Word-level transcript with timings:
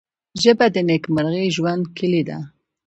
ژبه 0.41 0.65
د 0.75 0.77
نیکمرغه 0.89 1.43
ژوند 1.55 1.83
کلۍ 1.97 2.23
ده 2.29 2.37